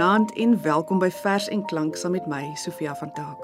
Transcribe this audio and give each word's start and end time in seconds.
Goeienaand 0.00 0.32
en 0.32 0.62
welkom 0.62 0.98
by 0.98 1.10
Vers 1.12 1.48
en 1.52 1.60
Klank 1.68 1.96
saam 2.00 2.14
met 2.16 2.24
my, 2.26 2.54
Sofia 2.56 2.94
van 2.96 3.10
Taak. 3.12 3.42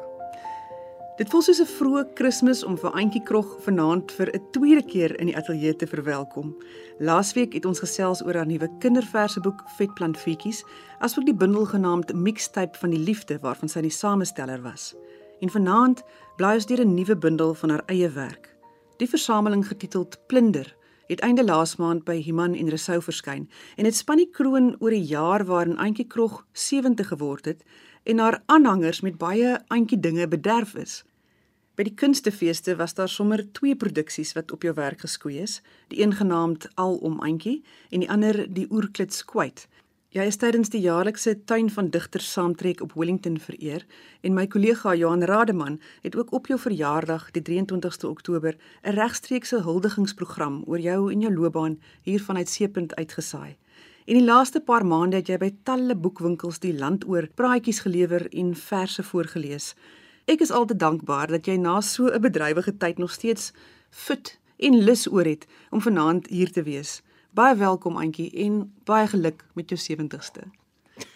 Dit 1.18 1.28
voel 1.28 1.42
soos 1.44 1.60
'n 1.60 1.68
vroeë 1.68 2.04
Kersfees 2.16 2.64
om 2.64 2.78
vir 2.78 2.90
Antjie 2.96 3.22
Krog 3.22 3.58
vanaand 3.60 4.12
vir 4.12 4.32
'n 4.32 4.40
tweede 4.52 4.82
keer 4.82 5.20
in 5.20 5.26
die 5.26 5.36
ateljee 5.36 5.76
te 5.76 5.86
verwelkom. 5.86 6.56
Laasweek 6.98 7.52
het 7.52 7.64
ons 7.64 7.78
gesels 7.78 8.24
oor 8.24 8.34
haar 8.34 8.46
nuwe 8.46 8.68
kinderverseboek 8.78 9.60
Vetplant 9.76 10.16
Fietjies, 10.16 10.64
asook 10.98 11.26
die 11.26 11.34
bundel 11.34 11.66
genaamd 11.66 12.14
Mixtape 12.14 12.78
van 12.78 12.90
die 12.90 13.04
Liefde 13.04 13.38
waarvan 13.40 13.68
sy 13.68 13.80
die 13.80 13.90
samesteller 13.90 14.62
was. 14.62 14.94
En 15.40 15.50
vanaand 15.50 16.02
blaai 16.36 16.54
ons 16.54 16.66
deur 16.66 16.80
'n 16.80 16.94
nuwe 16.94 17.16
bundel 17.16 17.54
van 17.54 17.70
haar 17.70 17.84
eie 17.86 18.08
werk. 18.08 18.56
Die 18.96 19.08
versameling 19.08 19.66
getiteld 19.66 20.18
Plunder 20.26 20.76
het 21.06 21.20
einde 21.20 21.44
laas 21.44 21.76
maand 21.76 22.04
by 22.04 22.22
Human 22.22 22.54
en 22.54 22.68
Resou 22.68 23.00
verskyn 23.02 23.48
en 23.76 23.84
dit 23.84 23.94
span 23.94 24.20
die 24.22 24.30
kroon 24.30 24.74
oor 24.78 24.92
'n 24.92 25.06
jaar 25.06 25.44
waarin 25.44 25.78
Antjie 25.78 26.06
Krog 26.06 26.46
70 26.52 27.08
geword 27.08 27.44
het 27.44 27.64
en 28.04 28.18
haar 28.18 28.42
aanhangers 28.46 29.00
met 29.00 29.18
baie 29.18 29.60
Antjie 29.68 30.00
dinge 30.00 30.28
bederf 30.28 30.74
is. 30.74 31.04
By 31.76 31.82
die 31.82 31.94
kunstefeeste 31.94 32.76
was 32.76 32.94
daar 32.94 33.08
sommer 33.08 33.42
twee 33.52 33.76
produksies 33.76 34.32
wat 34.32 34.52
op 34.52 34.62
jou 34.62 34.74
werk 34.74 35.00
geskoei 35.00 35.38
is, 35.42 35.62
die 35.88 36.02
een 36.02 36.14
genaamd 36.14 36.68
Al 36.74 36.96
om 36.96 37.20
Antjie 37.20 37.62
en 37.90 38.00
die 38.00 38.10
ander 38.10 38.46
die 38.48 38.66
Oerklits 38.70 39.24
Kwyt. 39.24 39.68
Jy 40.16 40.24
is 40.30 40.38
tydens 40.40 40.70
die 40.72 40.78
jaarlikse 40.80 41.34
Tuin 41.44 41.66
van 41.68 41.90
Digters 41.92 42.30
saamtrek 42.32 42.78
op 42.80 42.94
Wellington 42.96 43.34
vereer 43.36 43.82
en 44.24 44.32
my 44.32 44.46
kollega 44.48 44.94
Johan 44.96 45.26
Rademan 45.28 45.74
het 46.06 46.14
ook 46.16 46.30
op 46.38 46.46
jou 46.48 46.56
verjaardag 46.56 47.26
die 47.34 47.42
23ste 47.44 48.08
Oktober 48.08 48.56
'n 48.56 48.94
regstreekse 48.96 49.60
huldigingsprogram 49.66 50.62
oor 50.66 50.80
jou 50.80 51.12
en 51.12 51.20
jou 51.20 51.34
loopbaan 51.34 51.76
hier 52.02 52.22
vanuit 52.22 52.48
Seepunt 52.48 52.94
uitgesaai. 52.94 53.56
En 54.06 54.14
die 54.14 54.24
laaste 54.24 54.60
paar 54.60 54.86
maande 54.86 55.16
het 55.16 55.28
jy 55.28 55.36
by 55.36 55.54
talle 55.62 55.94
boekwinkels 55.94 56.58
die 56.58 56.78
land 56.78 57.04
oor 57.08 57.28
praatjies 57.34 57.80
gelewer 57.80 58.26
en 58.32 58.54
verse 58.54 59.02
voorgeles. 59.02 59.74
Ek 60.24 60.40
is 60.40 60.50
altyd 60.50 60.78
dankbaar 60.78 61.26
dat 61.26 61.46
jy 61.46 61.56
na 61.56 61.80
so 61.80 62.06
'n 62.06 62.20
bedrywige 62.20 62.76
tyd 62.76 62.98
nog 62.98 63.10
steeds 63.10 63.52
fit 63.90 64.38
en 64.56 64.84
lus 64.84 65.08
oor 65.12 65.24
het 65.24 65.46
om 65.70 65.80
vanaand 65.80 66.26
hier 66.26 66.52
te 66.52 66.62
wees. 66.62 67.02
Baie 67.36 67.56
welkom 67.56 67.98
Antjie 68.00 68.30
en 68.46 68.62
baie 68.88 69.04
geluk 69.12 69.42
met 69.52 69.68
jou 69.68 69.76
70ste. 69.80 70.46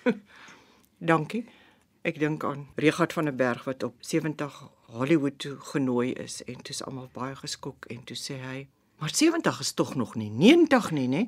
Dankie. 1.11 1.47
Ek 2.05 2.19
dink 2.21 2.45
aan 2.45 2.67
Regat 2.77 3.15
van 3.17 3.31
der 3.31 3.35
Berg 3.35 3.65
wat 3.65 3.87
op 3.87 3.95
70 4.05 4.59
Hollywood 4.93 5.39
toe 5.41 5.55
genooi 5.71 6.13
is 6.13 6.43
en 6.45 6.59
dit 6.61 6.69
is 6.75 6.83
almal 6.85 7.09
baie 7.15 7.33
geskok 7.41 7.89
en 7.89 8.05
toe 8.05 8.19
sê 8.21 8.37
hy, 8.37 8.67
"Maar 9.01 9.15
70 9.15 9.61
is 9.65 9.73
tog 9.73 9.95
nog 9.95 10.13
nie 10.15 10.29
90 10.31 10.91
nie, 10.91 11.09
né?" 11.09 11.23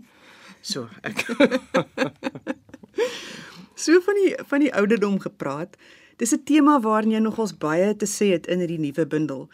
So, 0.60 0.88
ek 1.00 1.24
So 3.84 4.00
van 4.00 4.20
die 4.20 4.36
van 4.44 4.60
die 4.60 4.74
ouderdom 4.74 5.20
gepraat. 5.20 5.76
Dis 6.16 6.34
'n 6.36 6.44
tema 6.44 6.80
waarin 6.80 7.16
jy 7.16 7.18
nogals 7.18 7.56
baie 7.56 7.96
te 7.96 8.06
sê 8.06 8.36
het 8.36 8.46
in 8.46 8.58
hierdie 8.58 8.78
nuwe 8.78 9.06
bundel. 9.06 9.48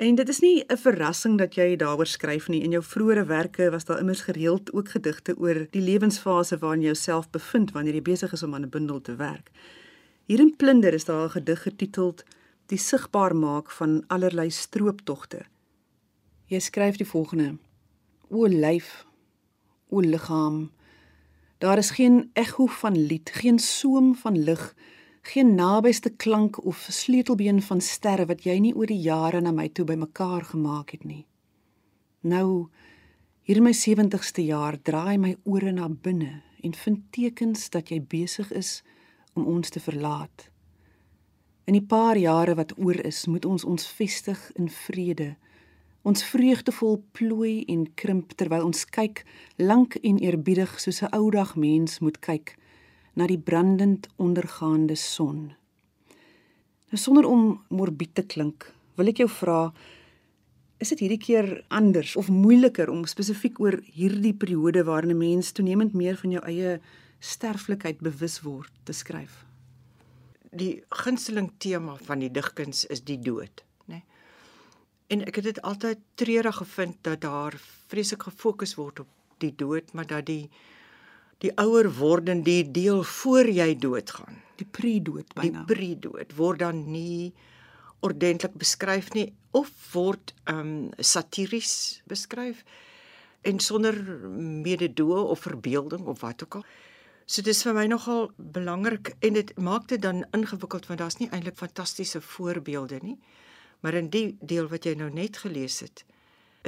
En 0.00 0.14
dit 0.14 0.28
is 0.28 0.38
nie 0.40 0.64
'n 0.66 0.76
verrassing 0.76 1.38
dat 1.38 1.54
jy 1.54 1.76
daaroor 1.76 2.06
skryf 2.06 2.48
nie. 2.48 2.62
In 2.62 2.70
jou 2.70 2.82
vroeëre 2.82 3.24
werke 3.24 3.70
was 3.70 3.84
daar 3.84 3.98
immers 3.98 4.20
gereeld 4.20 4.72
ook 4.72 4.88
gedigte 4.88 5.34
oor 5.38 5.66
die 5.70 5.82
lewensfase 5.82 6.58
waarin 6.58 6.80
jy 6.80 6.86
jouself 6.86 7.30
bevind 7.30 7.72
wanneer 7.72 7.94
jy 7.94 8.02
besig 8.02 8.32
is 8.32 8.42
om 8.42 8.54
aan 8.54 8.62
'n 8.62 8.68
bundel 8.68 9.00
te 9.00 9.16
werk. 9.16 9.50
Hier 10.24 10.40
in 10.40 10.56
Plunder 10.56 10.94
is 10.94 11.04
daar 11.04 11.24
'n 11.24 11.30
gedig 11.30 11.62
getiteld 11.62 12.24
Die 12.66 12.78
sigbaar 12.78 13.36
maak 13.36 13.70
van 13.70 14.04
allerlei 14.06 14.50
strooptogte. 14.50 15.40
Jy 16.46 16.58
skryf 16.58 16.96
die 16.96 17.06
volgende: 17.06 17.56
O 18.28 18.46
lyf, 18.46 19.06
o 19.88 20.00
liggaam, 20.00 20.70
daar 21.58 21.78
is 21.78 21.90
geen 21.90 22.30
ekho 22.32 22.66
van 22.66 22.96
lied, 23.06 23.30
geen 23.30 23.58
soem 23.58 24.14
van 24.14 24.38
lig 24.38 24.74
geen 25.30 25.54
nabyste 25.54 26.10
klank 26.10 26.64
of 26.64 26.86
sleutelbeen 26.90 27.62
van 27.62 27.80
sterre 27.80 28.24
wat 28.26 28.42
jy 28.42 28.56
nie 28.58 28.72
oor 28.74 28.90
die 28.90 28.98
jare 28.98 29.38
na 29.40 29.52
my 29.54 29.68
toe 29.70 29.84
bymekaar 29.86 30.48
gemaak 30.48 30.90
het 30.90 31.04
nie. 31.06 31.22
Nou 32.26 32.66
hier 33.46 33.60
in 33.60 33.66
my 33.68 33.74
70ste 33.76 34.42
jaar 34.42 34.78
draai 34.82 35.18
my 35.22 35.36
ore 35.44 35.70
na 35.72 35.86
binne 35.88 36.40
en 36.66 36.74
vind 36.74 37.04
tekens 37.14 37.68
dat 37.70 37.92
jy 37.94 38.00
besig 38.02 38.50
is 38.50 38.80
om 39.38 39.46
ons 39.46 39.70
te 39.70 39.80
verlaat. 39.80 40.50
In 41.70 41.78
die 41.78 41.86
paar 41.86 42.18
jare 42.18 42.56
wat 42.58 42.74
oor 42.78 42.98
is, 43.06 43.26
moet 43.30 43.46
ons 43.46 43.64
ons 43.64 43.86
vestig 43.86 44.40
in 44.58 44.66
vrede. 44.66 45.36
Ons 46.02 46.24
vreugdevol 46.26 47.04
plooi 47.14 47.62
en 47.70 47.86
krimp 47.94 48.34
terwyl 48.34 48.66
ons 48.66 48.82
kyk 48.84 49.22
lank 49.62 49.94
en 50.02 50.18
eerbiedig 50.18 50.74
soos 50.80 51.02
'n 51.02 51.14
ou 51.14 51.30
dag 51.30 51.54
mens 51.54 52.00
moet 52.00 52.18
kyk 52.18 52.56
na 53.20 53.26
die 53.28 53.38
brandend 53.38 54.08
ondergaande 54.16 54.96
son. 54.96 55.50
Nou 56.90 56.98
sonder 56.98 57.26
om 57.28 57.58
morbied 57.68 58.14
te 58.16 58.24
klink, 58.24 58.70
wil 58.96 59.12
ek 59.12 59.20
jou 59.20 59.28
vra, 59.30 59.58
is 60.80 60.94
dit 60.94 61.02
hierdie 61.04 61.20
keer 61.20 61.50
anders 61.68 62.14
of 62.16 62.30
moeiliker 62.32 62.88
om 62.88 63.04
spesifiek 63.08 63.60
oor 63.60 63.76
hierdie 63.92 64.32
periode 64.32 64.86
waarin 64.88 65.12
'n 65.12 65.18
mens 65.18 65.52
toenemend 65.52 65.92
meer 65.92 66.16
van 66.16 66.30
jou 66.30 66.42
eie 66.48 66.80
sterflikheid 67.20 68.00
bewus 68.00 68.40
word 68.40 68.72
te 68.84 68.92
skryf? 68.92 69.44
Die 70.52 70.82
gunsteling 70.88 71.52
tema 71.58 71.96
van 71.96 72.18
die 72.18 72.30
digkuns 72.30 72.86
is 72.86 73.04
die 73.04 73.20
dood, 73.20 73.64
né? 73.86 74.00
Nee? 74.00 74.02
En 75.08 75.26
ek 75.26 75.36
het 75.36 75.44
dit 75.44 75.62
altyd 75.62 75.98
treurig 76.14 76.56
gevind 76.56 76.96
dat 77.02 77.20
daar 77.20 77.54
vreeslik 77.88 78.22
gefokus 78.22 78.74
word 78.74 79.00
op 79.00 79.08
die 79.38 79.52
dood, 79.56 79.92
maar 79.92 80.06
dat 80.06 80.26
die 80.26 80.50
die 81.40 81.52
ouer 81.56 81.88
wordende 81.96 82.44
die 82.44 82.70
deel 82.70 83.02
voor 83.02 83.48
jy 83.48 83.72
doodgaan, 83.80 84.42
die 84.60 84.68
pre-dood 84.68 85.32
byna. 85.34 85.64
Die 85.64 85.74
pre-dood 85.74 86.36
word 86.36 86.60
dan 86.60 86.84
nie 86.92 87.32
ordentlik 88.04 88.56
beskryf 88.60 89.12
nie 89.16 89.30
of 89.56 89.70
word 89.92 90.34
ehm 90.44 90.60
um, 90.60 90.76
satiries 90.96 92.02
beskryf 92.08 92.64
en 93.40 93.60
sonder 93.60 93.96
mededoe 94.36 95.22
of 95.32 95.40
verbeelding 95.48 96.06
of 96.06 96.20
wat 96.20 96.44
ook 96.44 96.60
al. 96.60 96.64
So 97.30 97.42
dis 97.46 97.62
vir 97.62 97.76
my 97.76 97.86
nogal 97.86 98.30
belangrik 98.36 99.14
en 99.20 99.36
dit 99.38 99.52
maak 99.58 99.88
dit 99.88 100.02
dan 100.02 100.24
ingewikkeld 100.36 100.88
want 100.90 101.00
daar's 101.00 101.20
nie 101.20 101.30
eintlik 101.30 101.56
fantastiese 101.56 102.20
voorbeelde 102.20 102.98
nie. 103.02 103.18
Maar 103.80 103.94
in 103.94 104.10
die 104.12 104.36
deel 104.40 104.68
wat 104.68 104.84
jy 104.84 104.96
nou 104.98 105.08
net 105.10 105.40
gelees 105.40 105.80
het, 105.80 106.04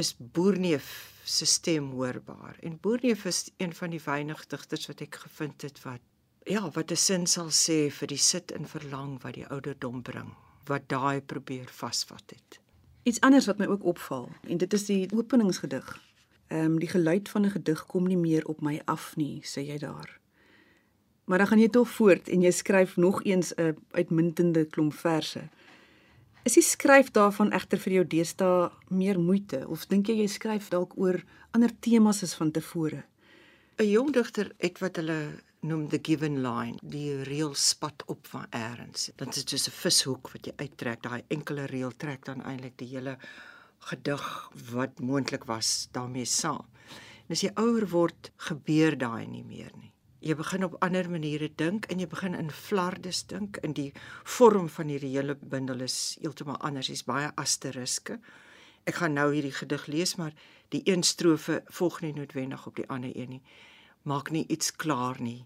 is 0.01 0.15
Boerneef 0.17 1.12
se 1.25 1.45
stem 1.45 1.91
hoorbaar. 1.91 2.57
En 2.61 2.79
Boerneef 2.81 3.25
is 3.25 3.51
een 3.57 3.75
van 3.75 3.91
die 3.91 4.01
weinig 4.05 4.47
digters 4.47 4.87
wat 4.87 5.01
ek 5.01 5.15
gevind 5.15 5.63
het 5.63 5.83
wat 5.83 6.01
ja, 6.45 6.71
wat 6.71 6.91
'n 6.91 6.97
sin 6.97 7.27
sal 7.27 7.51
sê 7.51 7.91
vir 7.91 8.09
die 8.09 8.19
sit 8.19 8.51
en 8.51 8.67
verlang 8.67 9.23
wat 9.23 9.35
die 9.35 9.47
ouderdom 9.47 10.03
bring, 10.03 10.35
wat 10.67 10.89
daai 10.89 11.21
probeer 11.21 11.69
vasvat 11.71 12.25
het. 12.27 12.61
Iets 13.03 13.21
anders 13.21 13.47
wat 13.47 13.59
my 13.59 13.67
ook 13.67 13.85
opval 13.85 14.29
en 14.49 14.57
dit 14.57 14.73
is 14.73 14.85
die 14.85 15.09
openingsgedig. 15.15 16.01
Ehm 16.47 16.65
um, 16.65 16.79
die 16.79 16.89
geluid 16.89 17.29
van 17.29 17.45
'n 17.45 17.51
gedig 17.51 17.87
kom 17.87 18.07
nie 18.07 18.17
meer 18.17 18.47
op 18.47 18.61
my 18.61 18.81
af 18.85 19.17
nie, 19.17 19.41
sê 19.43 19.61
jy 19.61 19.79
daar. 19.79 20.21
Maar 21.25 21.39
dan 21.39 21.47
gaan 21.47 21.59
jy 21.59 21.69
tog 21.69 21.89
voort 21.89 22.29
en 22.29 22.43
jy 22.43 22.51
skryf 22.51 22.97
nog 22.97 23.25
eens 23.25 23.55
'n 23.55 23.77
uitmuntende 23.91 24.65
klomp 24.65 24.95
verse. 24.95 25.49
Is 26.43 26.57
die 26.59 26.65
skryf 26.67 27.13
daarvan 27.15 27.53
egter 27.55 27.79
vir 27.79 27.93
jou 28.01 28.03
deesdae 28.17 28.71
meer 28.91 29.19
moeite 29.23 29.61
of 29.71 29.85
dink 29.87 30.09
jy 30.11 30.17
jy 30.25 30.31
skryf 30.33 30.73
dalk 30.73 30.97
oor 30.99 31.21
ander 31.55 31.71
temas 31.87 32.25
as 32.27 32.35
van 32.35 32.51
tevore? 32.51 33.05
'n 33.79 33.87
Jong 33.87 34.11
digter 34.17 34.51
het 34.59 34.81
wat 34.83 34.99
hulle 34.99 35.39
noem 35.63 35.87
the 35.89 36.01
given 36.03 36.43
line, 36.43 36.83
die 36.83 37.23
reël 37.31 37.55
spat 37.55 38.03
op 38.11 38.27
van 38.27 38.51
eers. 38.51 39.11
Dit 39.17 39.37
is 39.37 39.47
soos 39.47 39.69
'n 39.69 39.79
vishoek 39.83 40.33
wat 40.35 40.47
jy 40.47 40.55
uittrek, 40.59 41.03
daai 41.03 41.23
enkele 41.31 41.67
reël 41.67 41.95
trek 41.97 42.25
dan 42.25 42.43
eintlik 42.43 42.77
die 42.77 42.91
hele 42.91 43.17
gedig 43.79 44.27
wat 44.73 44.99
moontlik 44.99 45.45
was 45.45 45.89
daarmee 45.93 46.27
saam. 46.27 46.67
En 47.29 47.39
as 47.39 47.43
jy 47.43 47.53
ouer 47.55 47.87
word, 47.87 48.33
gebeur 48.37 48.99
daai 48.99 49.27
nie 49.27 49.45
meer 49.45 49.71
nie 49.79 49.92
jy 50.23 50.37
begin 50.39 50.65
op 50.65 50.77
ander 50.85 51.09
maniere 51.11 51.49
dink 51.59 51.89
en 51.91 52.01
jy 52.01 52.07
begin 52.07 52.37
in 52.39 52.51
flardes 52.55 53.25
dink 53.27 53.59
in 53.67 53.75
die 53.77 53.91
vorm 54.37 54.69
van 54.71 54.89
hierdie 54.93 55.13
hele 55.17 55.35
bundel 55.35 55.83
is 55.83 56.17
heeltemal 56.23 56.61
anders. 56.63 56.91
Is 56.95 57.05
baie 57.05 57.33
asteriske. 57.37 58.21
Ek 58.87 58.99
gaan 59.03 59.19
nou 59.19 59.29
hierdie 59.35 59.55
gedig 59.55 59.87
lees 59.91 60.17
maar 60.17 60.35
die 60.75 60.83
een 60.89 61.03
strofe 61.03 61.63
volg 61.71 62.01
nie 62.03 62.15
noodwendig 62.17 62.67
op 62.67 62.79
die 62.79 62.89
ander 62.89 63.13
een 63.17 63.37
nie. 63.37 63.43
Maak 64.09 64.31
nie 64.31 64.47
iets 64.49 64.73
klaar 64.77 65.21
nie. 65.23 65.45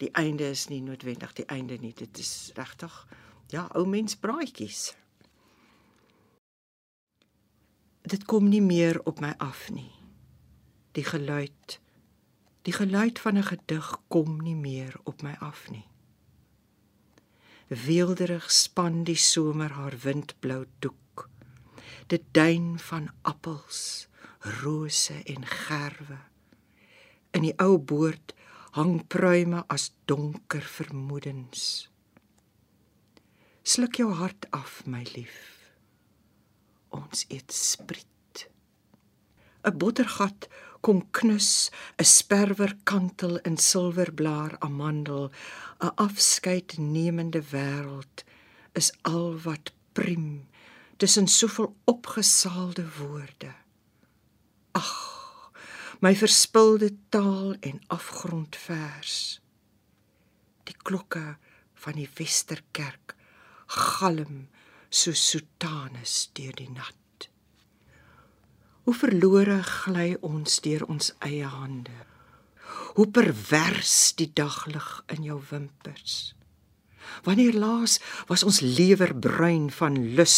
Die 0.00 0.12
einde 0.12 0.50
is 0.50 0.68
nie 0.68 0.82
noodwendig 0.84 1.32
die 1.36 1.46
einde 1.46 1.78
nie. 1.80 1.94
Dit 1.96 2.18
is 2.18 2.52
regtig 2.56 3.04
ja 3.52 3.68
ou 3.74 3.86
mens 3.86 4.16
braaitjies 4.18 4.94
dit 8.06 8.24
kom 8.24 8.48
nie 8.48 8.62
meer 8.62 9.00
op 9.04 9.20
my 9.20 9.32
af 9.42 9.66
nie. 9.74 9.90
Die 10.94 11.04
geluid 11.04 11.78
Die 12.66 12.74
geluid 12.74 13.18
van 13.22 13.38
'n 13.38 13.46
gedig 13.46 13.98
kom 14.08 14.42
nie 14.42 14.56
meer 14.56 14.94
op 15.04 15.22
my 15.22 15.36
af 15.38 15.70
nie. 15.70 15.86
Weelderig 17.66 18.50
span 18.52 19.04
die 19.04 19.16
somer 19.16 19.70
haar 19.70 19.98
windblou 19.98 20.66
doek. 20.78 21.28
Dit 22.06 22.22
duin 22.30 22.78
van 22.78 23.10
appels, 23.22 24.08
rose 24.38 25.22
en 25.24 25.46
gerwe. 25.46 26.18
In 27.30 27.42
die 27.42 27.58
ou 27.58 27.78
boord 27.78 28.34
hang 28.70 29.06
pruime 29.06 29.64
as 29.66 29.92
donker 30.04 30.62
vermoedens. 30.62 31.90
Sluk 33.62 33.94
jou 33.94 34.12
hart 34.12 34.50
af, 34.50 34.86
my 34.86 35.06
lief. 35.14 35.70
Ons 36.88 37.24
eet 37.28 37.52
spriet. 37.52 38.15
'n 39.66 39.78
Bottergat 39.78 40.46
kom 40.80 40.98
knus, 41.10 41.70
'n 41.98 42.04
sperwer 42.04 42.72
kantel 42.84 43.34
in 43.48 43.56
silverblaar 43.58 44.52
amandel, 44.68 45.24
'n 45.82 45.94
afskeidnemende 46.06 47.42
wêreld 47.52 48.16
is 48.80 48.92
al 49.02 49.28
wat 49.46 49.72
priem 49.92 50.46
tussen 50.96 51.26
soveel 51.26 51.76
opgesaalde 51.84 52.86
woorde. 52.98 53.52
Ag, 54.72 54.92
my 56.00 56.14
verspilde 56.16 56.90
taal 57.08 57.56
en 57.60 57.80
afgrondvers. 57.86 59.40
Die 60.64 60.76
klokke 60.82 61.36
van 61.74 61.92
die 61.92 62.10
Westerkerk 62.18 63.16
galm 63.66 64.48
so 64.88 65.12
sotanes 65.12 66.30
deur 66.32 66.54
die 66.54 66.70
nat. 66.70 67.05
Hoe 68.86 68.94
verlore 68.94 69.64
gly 69.66 70.12
ons 70.22 70.60
deur 70.62 70.84
ons 70.86 71.08
eie 71.26 71.46
hande. 71.50 71.94
Hoe 72.94 73.08
pervers 73.10 74.12
die 74.14 74.28
daglig 74.30 74.86
in 75.10 75.24
jou 75.26 75.40
wimpers. 75.48 76.36
Wanneer 77.26 77.56
laas 77.58 77.96
was 78.30 78.44
ons 78.46 78.60
lewer 78.62 79.10
bruin 79.10 79.66
van 79.74 79.96
lus, 80.14 80.36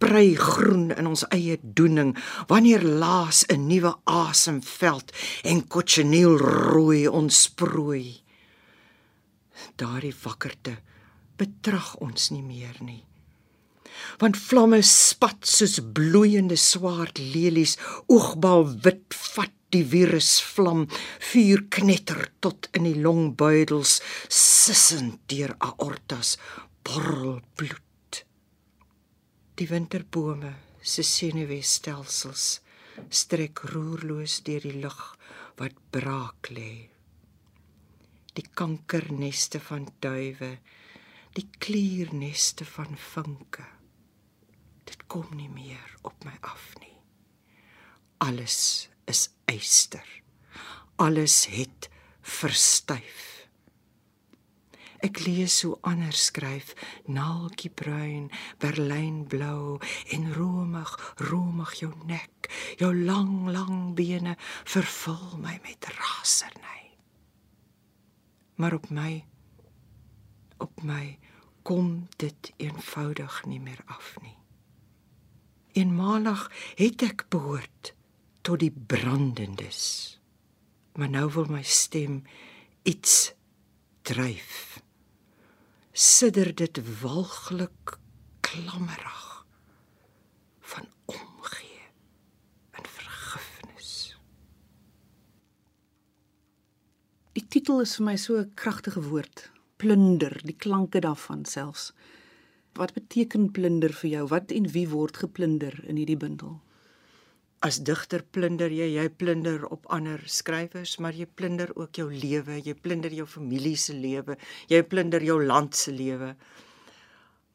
prei 0.00 0.32
groen 0.32 0.88
in 0.96 1.10
ons 1.12 1.26
eie 1.28 1.58
doening? 1.60 2.14
Wanneer 2.48 2.80
laas 2.80 3.44
'n 3.52 3.68
nuwe 3.68 3.92
asemveld 4.04 5.12
en 5.44 5.68
cochineal 5.68 6.40
rooi 6.40 7.06
ons 7.06 7.50
prooi? 7.52 8.22
Daardie 9.76 10.16
wakkerte 10.24 10.80
betrag 11.36 11.96
ons 12.00 12.30
nie 12.30 12.42
meer 12.42 12.76
nie. 12.80 13.09
Want 14.20 14.38
vlamme 14.38 14.82
spat 14.86 15.46
soos 15.48 15.78
bloeiende 15.96 16.56
swart 16.60 17.18
lelies, 17.18 17.76
oogbal 18.06 18.66
wit 18.84 19.16
vat 19.34 19.54
die 19.70 19.84
virusvlam 19.86 20.86
vuur 21.30 21.62
knetter 21.76 22.26
tot 22.42 22.68
in 22.74 22.88
die 22.88 22.98
longbuidels 22.98 24.00
sissend 24.28 25.20
deur 25.30 25.54
aortas. 25.58 26.36
Borrel 26.82 27.38
bloed. 27.54 28.24
Die 29.60 29.68
winterbome 29.70 30.54
se 30.82 31.04
senuweestelsels 31.04 32.46
strek 33.20 33.62
roerloos 33.72 34.40
deur 34.46 34.64
die 34.64 34.78
lug 34.82 35.02
wat 35.60 35.76
braak 35.94 36.50
lê. 36.56 36.72
Die 38.34 38.46
kankerneste 38.56 39.60
van 39.62 39.86
duwe 40.02 40.54
die 41.36 41.46
klierneste 41.62 42.66
van 42.66 42.96
vinke 43.12 43.66
kom 45.10 45.26
nie 45.34 45.50
meer 45.50 45.98
op 46.06 46.24
my 46.24 46.38
af 46.54 46.70
nie 46.78 46.90
alles 48.20 48.88
is 49.04 49.30
eyster. 49.44 50.22
Alles 50.96 51.46
het 51.48 51.88
verstyf. 52.20 53.48
Ek 55.00 55.22
lees 55.24 55.62
hoe 55.64 55.78
ander 55.88 56.12
skryf, 56.12 56.74
naaltjie 57.08 57.70
bruin, 57.72 58.26
berlyn 58.60 59.22
blou 59.24 59.78
en 60.12 60.26
romig, 60.36 60.90
romig 61.30 61.72
jou 61.80 61.94
nek, 62.04 62.50
jou 62.76 62.92
lang, 62.92 63.48
lang 63.48 63.94
bene 63.96 64.36
vervul 64.68 65.38
my 65.40 65.56
met 65.64 65.88
raserny. 65.96 66.82
Maar 68.60 68.76
op 68.76 68.90
my 68.92 69.24
op 70.60 70.84
my 70.84 71.16
kom 71.64 72.04
dit 72.20 72.52
eenvoudig 72.60 73.40
nie 73.48 73.60
meer 73.64 73.80
af 73.88 74.18
nie. 74.20 74.39
Eenmalig 75.72 76.50
het 76.78 77.02
ek 77.06 77.26
behoort 77.30 77.92
tot 78.42 78.60
die 78.62 78.72
brandendes. 78.72 80.18
Maar 80.98 81.10
nou 81.10 81.26
wil 81.32 81.50
my 81.52 81.62
stem 81.62 82.22
iets 82.82 83.32
dryf. 84.02 84.80
Sidder 85.92 86.54
dit 86.54 86.80
walglik 87.00 87.98
klammerig 88.40 89.46
van 90.60 90.88
omgee 91.04 91.82
en 92.70 92.86
vergifnis. 92.86 94.16
Die 97.32 97.46
titel 97.46 97.82
is 97.84 97.96
vir 97.98 98.06
my 98.10 98.16
so 98.16 98.38
'n 98.38 98.54
kragtige 98.54 99.02
woord, 99.02 99.50
plunder, 99.76 100.40
die 100.42 100.56
klanke 100.56 101.00
daarvan 101.00 101.44
selfs. 101.44 101.92
Wat 102.80 102.96
beteken 102.96 103.50
plunder 103.52 103.92
vir 103.92 104.10
jou? 104.10 104.24
Wat 104.32 104.50
en 104.56 104.72
wie 104.72 104.88
word 104.88 105.20
geplunder 105.20 105.76
in 105.84 106.00
hierdie 106.00 106.16
bundel? 106.16 106.58
as 107.66 107.76
digter 107.84 108.22
plunder 108.32 108.72
jy 108.72 108.86
jy 108.94 109.04
plunder 109.20 109.66
op 109.68 109.84
ander 109.92 110.22
skrywers 110.32 110.96
maar 111.04 111.16
jy 111.16 111.26
plunder 111.28 111.72
ook 111.76 111.98
jou 112.00 112.06
lewe 112.08 112.56
jy 112.64 112.72
plunder 112.72 113.12
jou 113.12 113.26
familie 113.28 113.76
se 113.76 113.92
lewe 113.96 114.36
jy 114.72 114.80
plunder 114.88 115.24
jou 115.24 115.36
land 115.44 115.76
se 115.76 115.92
lewe 115.92 116.32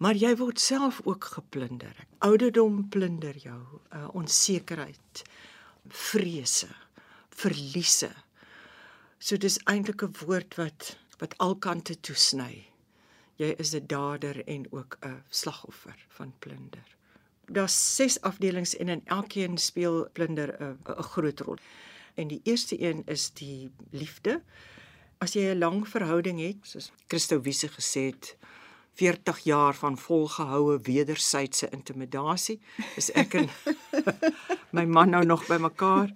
maar 0.06 0.20
jy 0.22 0.36
word 0.38 0.62
self 0.62 1.02
ook 1.10 1.32
geplunder 1.38 2.04
ouderdom 2.28 2.84
plunder 2.94 3.40
jou 3.42 3.58
uh, 3.58 4.06
onsekerheid 4.14 5.26
vrese 5.90 6.70
verliese 7.34 8.12
so 9.18 9.42
dis 9.42 9.58
eintlik 9.66 10.06
'n 10.06 10.14
woord 10.22 10.60
wat 10.62 10.94
wat 11.18 11.34
alkante 11.42 11.98
toesny 11.98 12.62
jy 13.36 13.56
is 13.58 13.76
'n 13.76 13.88
dader 13.88 14.48
en 14.48 14.68
ook 14.72 14.98
'n 15.02 15.24
slagoffer 15.30 16.06
van 16.08 16.34
plunder 16.40 16.96
daar's 17.46 17.96
ses 17.96 18.22
afdelings 18.22 18.76
en 18.78 18.90
in 18.90 19.02
elkeen 19.06 19.58
speel 19.58 20.10
plunder 20.12 20.56
'n 20.62 20.78
'n 20.86 21.04
groot 21.04 21.40
rol. 21.40 21.58
En 22.14 22.28
die 22.28 22.42
eerste 22.44 22.82
een 22.82 23.04
is 23.06 23.30
die 23.34 23.70
liefde. 23.90 24.42
As 25.18 25.34
jy 25.34 25.42
'n 25.54 25.58
lang 25.58 25.88
verhouding 25.88 26.40
het, 26.40 26.58
soos 26.62 26.92
Christo 27.08 27.42
Wiese 27.42 27.68
gesê 27.68 28.02
het, 28.02 28.38
40 28.94 29.40
jaar 29.40 29.76
van 29.76 29.98
volgehoue 29.98 30.80
wederwysige 30.82 31.70
intimidasie, 31.70 32.60
is 32.96 33.12
ek 33.12 33.34
en 33.34 33.50
my 34.78 34.86
man 34.86 35.10
nou 35.10 35.26
nog 35.26 35.48
by 35.48 35.58
mekaar. 35.58 36.14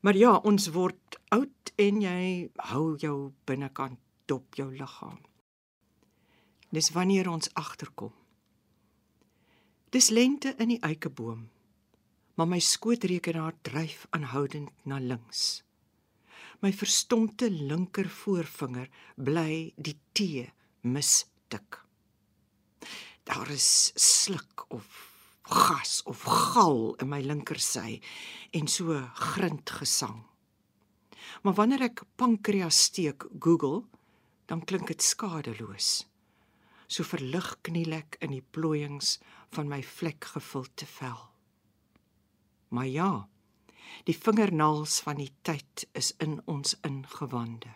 Maar 0.00 0.16
ja, 0.16 0.36
ons 0.36 0.68
word 0.68 1.18
oud 1.28 1.72
en 1.76 2.00
jy 2.00 2.50
hou 2.56 2.96
jou 2.96 3.32
binnekant 3.44 3.98
dop 4.24 4.54
jou 4.54 4.76
liggaam. 4.76 5.31
Dis 6.72 6.90
wanneer 6.96 7.28
ons 7.28 7.52
agterkom 7.54 8.12
Dis 9.92 10.08
lente 10.08 10.54
in 10.56 10.70
die 10.72 10.80
eikeboom. 10.80 11.50
Maar 12.40 12.48
my 12.48 12.58
skootrekenaar 12.64 13.58
dryf 13.60 14.06
aanhoudend 14.16 14.70
na 14.88 14.96
links. 14.96 15.60
My 16.64 16.70
verstompte 16.72 17.50
linker 17.52 18.08
voorvinger 18.08 18.88
bly 19.20 19.74
die 19.76 19.98
T 20.16 20.46
mistik. 20.80 21.76
Daar 23.28 23.50
is 23.52 23.92
sluk 24.00 24.64
of 24.72 24.86
gas 25.52 26.00
of 26.08 26.22
gal 26.24 26.94
in 27.02 27.10
my 27.12 27.20
linker 27.20 27.60
sy 27.60 27.98
en 28.56 28.70
so 28.70 28.96
grind 29.34 29.74
gesang. 29.82 30.22
Maar 31.44 31.58
wanneer 31.60 31.84
ek 31.90 32.06
pankreas 32.16 32.80
steek 32.88 33.28
Google, 33.36 33.84
dan 34.48 34.64
klink 34.64 34.88
dit 34.88 35.04
skadeloos 35.04 36.06
so 36.92 37.04
verlig 37.08 37.48
kniel 37.66 37.96
ek 37.96 38.18
in 38.24 38.34
die 38.34 38.44
plooiings 38.54 39.16
van 39.56 39.70
my 39.70 39.80
vlekgevulde 39.84 40.88
vel. 40.98 41.20
Maar 42.72 42.88
ja, 42.88 43.12
die 44.08 44.16
vingernaels 44.16 45.00
van 45.04 45.20
die 45.20 45.32
tyd 45.46 45.86
is 45.98 46.12
in 46.24 46.40
ons 46.48 46.74
ingewande. 46.88 47.72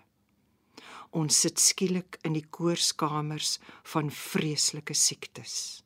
Ons 1.16 1.40
sit 1.44 1.60
skielik 1.62 2.18
in 2.28 2.36
die 2.36 2.44
koorskamers 2.52 3.56
van 3.92 4.10
vreeslike 4.12 4.96
siektes. 4.96 5.82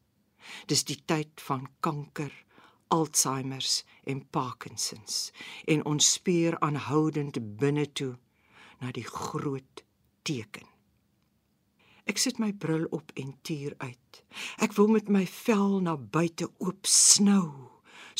Dis 0.66 0.82
die 0.88 0.98
tyd 1.06 1.42
van 1.46 1.68
kanker, 1.84 2.32
Alzheimer's 2.90 3.84
en 4.10 4.24
Parkinson's 4.34 5.30
en 5.70 5.84
ons 5.86 6.08
spier 6.16 6.56
aanhoudend 6.58 7.38
binne 7.60 7.86
toe 7.94 8.16
na 8.80 8.90
die 8.96 9.06
groot 9.06 9.84
teken. 10.26 10.69
Ek 12.10 12.18
sit 12.18 12.40
my 12.42 12.50
bril 12.52 12.88
op 12.90 13.12
en 13.14 13.34
tuur 13.46 13.74
uit. 13.78 14.22
Ek 14.58 14.74
wil 14.74 14.88
met 14.90 15.10
my 15.12 15.22
vel 15.30 15.78
na 15.84 15.94
buite 15.94 16.48
oop 16.58 16.88
snou 16.90 17.70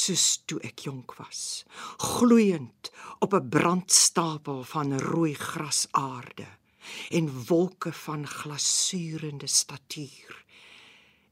soos 0.01 0.27
toe 0.49 0.61
ek 0.65 0.85
jonk 0.87 1.17
was, 1.19 1.65
gloeiend 1.99 2.91
op 3.25 3.35
'n 3.35 3.49
brandstapel 3.49 4.63
van 4.65 4.99
rooi 4.99 5.35
grasaarde 5.35 6.47
en 7.11 7.27
wolke 7.51 7.93
van 7.93 8.27
glasuurende 8.27 9.47
statuur 9.47 10.45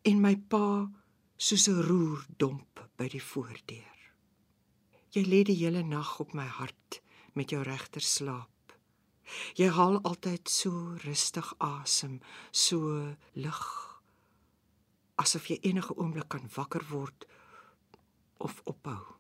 en 0.02 0.20
my 0.20 0.36
pa 0.36 0.90
soos 1.36 1.68
'n 1.68 1.82
roerdomp 1.88 2.88
by 2.96 3.08
die 3.08 3.22
voordeur. 3.22 3.98
Jy 5.14 5.24
lê 5.24 5.42
die 5.44 5.60
hele 5.64 5.82
nag 5.82 6.20
op 6.20 6.34
my 6.34 6.46
hart 6.46 7.00
met 7.32 7.50
jou 7.50 7.62
regter 7.62 8.00
slaap. 8.00 8.57
Jy 9.54 9.68
haal 9.68 10.00
altyd 10.02 10.49
so 10.49 10.97
rustig 11.04 11.54
asem, 11.58 12.20
so 12.50 13.14
lig 13.35 13.62
asof 15.18 15.49
jy 15.50 15.58
enige 15.66 15.94
oomblik 15.97 16.28
kan 16.28 16.47
wakker 16.54 16.85
word 16.90 17.26
of 18.38 18.61
ophou. 18.70 19.18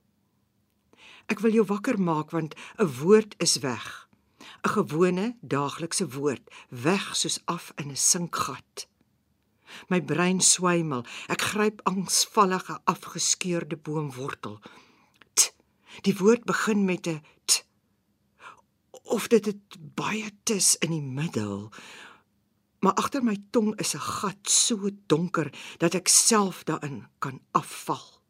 Ek 1.28 1.42
wil 1.44 1.56
jou 1.58 1.64
wakker 1.68 1.98
maak 2.00 2.30
want 2.32 2.54
'n 2.78 2.92
woord 3.00 3.34
is 3.38 3.58
weg. 3.66 4.08
'n 4.64 4.70
Gewone 4.74 5.26
daaglikse 5.42 6.06
woord, 6.16 6.44
weg 6.70 7.04
soos 7.16 7.38
af 7.46 7.72
in 7.76 7.90
'n 7.90 7.96
sinkgat. 7.96 8.86
My 9.88 10.00
brein 10.00 10.40
swymel. 10.40 11.04
Ek 11.28 11.40
gryp 11.52 11.80
angsvallige 11.84 12.80
afgeskeurde 12.84 13.76
boomwortel. 13.76 14.60
T. 15.34 15.52
Die 16.02 16.16
woord 16.16 16.44
begin 16.44 16.84
met 16.84 17.06
'n 17.06 17.22
t. 17.44 17.67
Of 19.08 19.28
dit 19.32 19.44
dit 19.44 19.78
baie 19.96 20.28
tis 20.44 20.74
in 20.84 20.92
die 20.92 21.02
middel. 21.02 21.70
Maar 22.84 22.98
agter 23.00 23.24
my 23.24 23.36
tong 23.50 23.72
is 23.80 23.94
'n 23.94 24.04
gat 24.04 24.50
so 24.50 24.90
donker 25.06 25.50
dat 25.78 25.94
ek 25.94 26.08
self 26.08 26.64
daarin 26.64 27.06
kan 27.18 27.40
afval. 27.52 28.20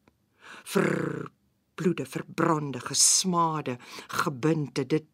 Vir 0.64 1.30
bloede, 1.74 2.06
verbrande, 2.06 2.80
gesmade, 2.80 3.78
gebinte, 4.08 4.86
dit 4.86 5.06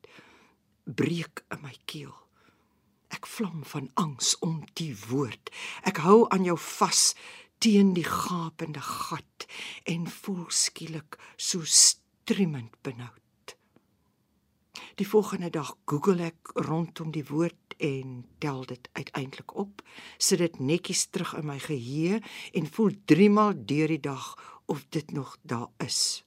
breek 0.84 1.44
in 1.50 1.60
my 1.62 1.74
keel. 1.84 2.14
Ek 3.08 3.26
vlam 3.26 3.64
van 3.64 3.90
angs 3.94 4.38
om 4.38 4.62
die 4.78 4.94
woord. 5.08 5.50
Ek 5.82 5.96
hou 6.04 6.24
aan 6.28 6.44
jou 6.44 6.58
vas 6.58 7.14
teen 7.58 7.94
die 7.96 8.06
gapende 8.08 8.80
gat 8.80 9.46
en 9.84 10.08
voel 10.10 10.46
skielik 10.48 11.18
so 11.36 11.64
striemend 11.64 12.74
benoud. 12.82 13.23
Die 14.94 15.08
volgende 15.08 15.50
dag 15.50 15.76
Google 15.84 16.30
ek 16.30 16.50
rondom 16.54 17.10
die 17.14 17.24
woord 17.26 17.74
en 17.82 18.24
tel 18.38 18.64
dit 18.66 18.88
uiteindelik 18.92 19.54
op, 19.54 19.82
sit 20.18 20.38
dit 20.38 20.58
netjies 20.58 21.06
terug 21.10 21.34
in 21.38 21.46
my 21.46 21.58
geheue 21.58 22.20
en 22.52 22.70
voel 22.76 22.94
3 23.04 23.30
maal 23.30 23.54
deur 23.56 23.90
die 23.90 24.00
dag 24.00 24.34
of 24.70 24.86
dit 24.88 25.12
nog 25.12 25.36
daar 25.42 25.70
is. 25.78 26.24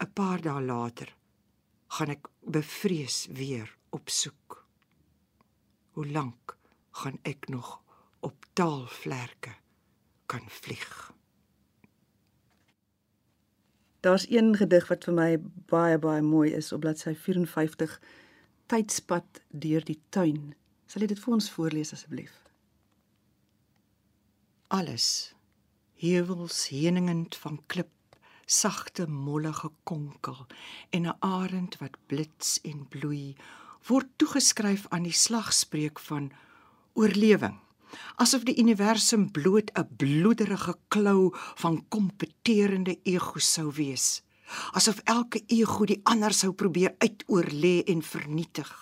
'n 0.00 0.12
Paar 0.12 0.40
dae 0.40 0.62
later 0.62 1.16
gaan 1.86 2.10
ek 2.16 2.28
bevrees 2.40 3.26
weer 3.26 3.68
opsoek. 3.90 4.64
Hoe 5.90 6.06
lank 6.06 6.56
gaan 6.90 7.18
ek 7.22 7.48
nog 7.48 7.82
op 8.20 8.44
taalvlerke 8.52 9.54
kan 10.26 10.48
vlieg? 10.48 11.19
Daar's 14.00 14.30
een 14.30 14.56
gedig 14.56 14.88
wat 14.88 15.04
vir 15.04 15.14
my 15.14 15.30
baie 15.68 15.98
baie 15.98 16.22
mooi 16.24 16.50
is 16.56 16.72
op 16.72 16.80
bladsy 16.80 17.12
54 17.14 17.98
Tydspad 18.66 19.42
deur 19.50 19.84
die 19.84 19.98
tuin. 20.08 20.54
Sal 20.86 21.04
jy 21.04 21.10
dit 21.12 21.20
vir 21.20 21.34
ons 21.36 21.50
voorlees 21.52 21.92
asseblief? 21.92 22.32
Alles 24.72 25.34
heuwels 26.00 26.68
heningend 26.72 27.36
van 27.36 27.60
klip 27.66 27.92
sagte 28.46 29.04
mollige 29.06 29.68
konkel 29.84 30.46
en 30.90 31.06
'n 31.06 31.16
arend 31.20 31.76
wat 31.78 31.98
blits 32.06 32.60
en 32.64 32.88
bloei 32.88 33.36
word 33.88 34.08
toegeskryf 34.16 34.86
aan 34.88 35.02
die 35.02 35.18
slagspreuk 35.26 35.98
van 35.98 36.32
oorlewing 36.94 37.60
asof 38.16 38.44
die 38.48 38.58
universum 38.62 39.30
bloot 39.30 39.70
'n 39.74 39.88
bloederige 39.96 40.74
klou 40.88 41.30
van 41.62 41.84
kompeterende 41.88 42.98
egos 43.02 43.52
sou 43.52 43.72
wees 43.72 44.22
asof 44.72 44.98
elke 45.04 45.42
ego 45.46 45.84
die 45.84 46.00
ander 46.04 46.32
sou 46.32 46.52
probeer 46.52 46.94
uitoorlê 46.98 47.82
en 47.86 48.02
vernietig 48.02 48.72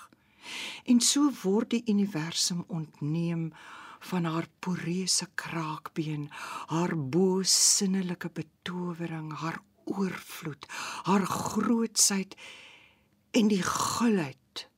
en 0.85 1.01
so 1.01 1.31
word 1.43 1.71
die 1.71 1.85
universum 1.93 2.65
ontneem 2.69 3.53
van 4.01 4.25
haar 4.25 4.47
poreuse 4.63 5.27
kraakbeen, 5.35 6.29
haar 6.71 6.95
bo 6.97 7.43
sinnelike 7.43 8.31
betowering, 8.31 9.33
haar 9.43 9.61
oorvloed, 9.85 10.67
haar 11.09 11.27
grootsheid 11.27 12.37
en 13.31 13.49
die 13.49 13.63
gulheid 13.63 14.69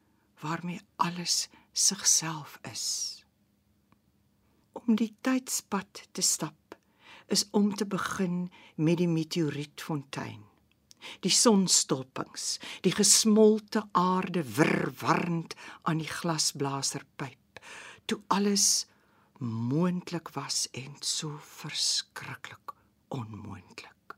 waarmee 0.41 0.81
alles 0.97 1.49
sigself 1.73 2.59
is. 2.73 3.20
Om 4.87 4.97
die 4.97 5.13
tydspad 5.21 6.07
te 6.13 6.23
stap 6.23 6.77
is 7.31 7.47
om 7.57 7.75
te 7.75 7.87
begin 7.87 8.49
met 8.75 8.99
die 8.99 9.09
meteorietfontein. 9.09 10.43
Die 11.25 11.33
sonstolpings, 11.33 12.59
die 12.85 12.93
gesmolte 12.93 13.87
aarde 13.97 14.43
wirwarend 14.57 15.55
aan 15.89 16.03
die 16.03 16.11
glasblaserpyp, 16.11 17.63
toe 18.05 18.21
alles 18.29 18.87
moontlik 19.41 20.33
was 20.37 20.67
en 20.77 20.97
so 21.01 21.39
verskriklik 21.41 22.75
onmoontlik. 23.09 24.17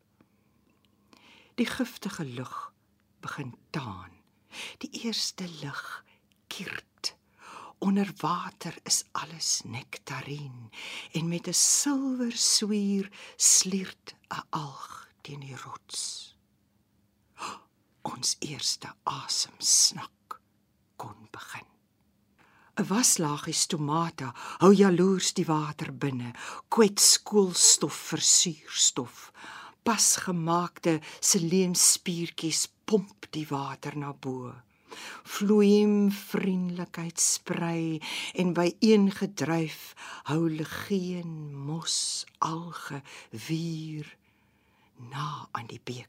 Die 1.54 1.68
giftige 1.68 2.24
lug 2.24 2.72
begin 3.20 3.54
taan. 3.70 4.10
Die 4.78 4.90
eerste 5.04 5.46
lig 5.60 6.04
kiert. 6.46 6.91
Onder 7.82 8.12
water 8.16 8.74
is 8.82 9.04
alles 9.12 9.60
nektarien 9.64 10.70
en 11.12 11.28
met 11.28 11.48
'n 11.48 11.52
silwer 11.52 12.32
swier 12.32 13.10
sliert 13.36 14.14
'n 14.28 14.46
alg 14.50 15.08
teen 15.22 15.40
die 15.40 15.56
rots. 15.56 16.00
Ons 18.02 18.36
eerste 18.38 18.94
asemsnak 19.02 20.40
kon 20.96 21.28
begin. 21.30 21.66
'n 22.78 22.86
Waslaagie 22.86 23.54
stomata 23.64 24.28
hou 24.62 24.72
jaloers 24.74 25.32
die 25.32 25.46
water 25.46 25.90
binne, 25.92 26.30
kwets 26.68 27.22
koolstof 27.22 27.96
vir 28.08 28.20
suurstof. 28.20 29.32
Pasgemaakte 29.82 31.00
seleemspiertjies 31.20 32.68
pomp 32.84 33.26
die 33.30 33.46
water 33.48 33.96
na 33.96 34.12
bo. 34.12 34.54
Vloeim 35.34 36.10
vriendelikheid 36.12 37.20
sprei 37.20 38.00
en 38.34 38.52
by 38.56 38.68
een 38.80 39.10
gedryf 39.10 39.92
hou 40.30 40.50
legeen 40.50 41.52
mos 41.66 42.24
alge 42.38 43.02
vier 43.30 44.08
na 45.10 45.48
aan 45.52 45.68
die 45.70 45.80
beek. 45.84 46.08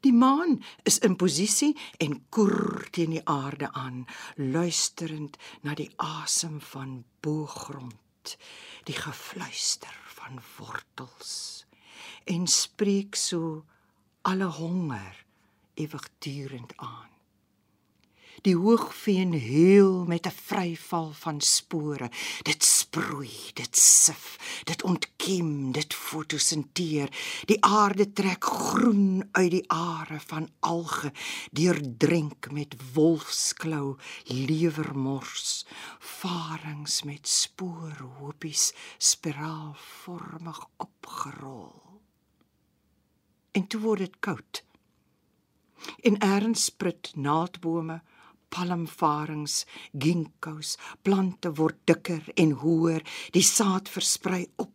Die 0.00 0.12
maan 0.12 0.62
is 0.88 0.98
in 0.98 1.16
posisie 1.20 1.72
en 2.00 2.20
koer 2.32 2.86
teen 2.94 3.16
die 3.16 3.24
aarde 3.28 3.68
aan, 3.72 4.04
luisterend 4.36 5.36
na 5.62 5.74
die 5.74 5.90
asem 6.00 6.60
van 6.72 7.02
boogrond, 7.20 8.36
die 8.88 8.96
gefluister 8.96 9.96
van 10.16 10.40
wortels 10.56 11.64
en 12.24 12.46
spreek 12.48 13.16
so 13.20 13.64
alle 14.24 14.48
honger 14.56 15.24
ewigdurend 15.74 16.72
aan. 16.76 17.13
Die 18.44 18.56
hoogveen 18.56 19.32
heel 19.32 20.04
met 20.04 20.26
'n 20.26 20.30
vryval 20.30 21.12
van 21.12 21.40
spore. 21.40 22.10
Dit 22.42 22.64
sproei, 22.64 23.30
dit 23.52 23.76
sif, 23.76 24.24
dit 24.64 24.82
ontkiem, 24.82 25.72
dit 25.72 25.94
fotosinteer. 25.94 27.08
Die 27.44 27.64
aarde 27.64 28.12
trek 28.12 28.44
groen 28.44 29.28
uit 29.32 29.50
die 29.50 29.70
are 29.70 30.20
van 30.26 30.48
alge, 30.60 31.12
deurdrink 31.50 32.50
met 32.50 32.76
wolfsklou, 32.92 33.96
lewermors, 34.24 35.66
farings 35.98 37.02
met 37.02 37.28
spoorhoopies 37.28 38.72
spiraalvormig 38.98 40.68
opgerol. 40.76 42.00
En 43.50 43.66
toe 43.66 43.80
word 43.80 43.98
dit 43.98 44.16
koud. 44.20 44.64
En 46.00 46.18
erns 46.18 46.64
sprit 46.64 47.12
naaldbome 47.14 48.02
palmvarings, 48.54 49.64
ginkgos, 49.98 50.76
plante 51.02 51.50
word 51.58 51.82
dikker 51.90 52.22
en 52.38 52.54
hoër, 52.62 53.02
die 53.34 53.44
saad 53.44 53.90
versprei 53.90 54.44
op 54.56 54.70